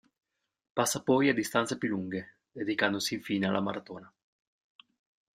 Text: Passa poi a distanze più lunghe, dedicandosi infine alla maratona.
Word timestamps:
Passa 0.73 1.03
poi 1.03 1.29
a 1.29 1.33
distanze 1.35 1.77
più 1.77 1.87
lunghe, 1.89 2.37
dedicandosi 2.51 3.13
infine 3.13 3.45
alla 3.45 3.61
maratona. 3.61 4.11